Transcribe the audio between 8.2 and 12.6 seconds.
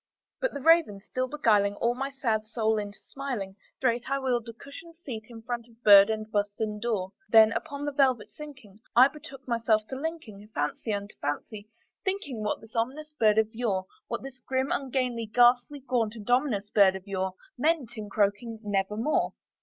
sinking, I betook myself to linking Fancy unto fancy, thinking